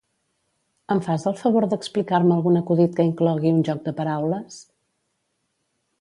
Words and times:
Em 0.93 1.01
fas 1.07 1.25
el 1.31 1.35
favor 1.41 1.67
d'explicar-me 1.73 2.35
algun 2.37 2.59
acudit 2.63 2.97
que 3.01 3.07
inclogui 3.11 3.55
un 3.59 3.63
joc 3.69 3.87
de 3.91 3.97
paraules? 4.03 4.59